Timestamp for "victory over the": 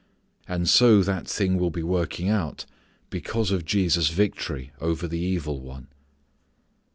4.09-5.19